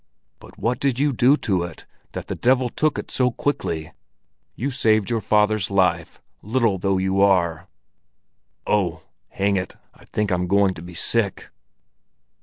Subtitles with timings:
[0.39, 3.93] But what did you do to it, that the devil took it so quickly?
[4.55, 7.67] You saved your father's life, little though you are.
[8.65, 9.75] Oh, hang it!
[9.93, 11.51] I think I'm going to be sick!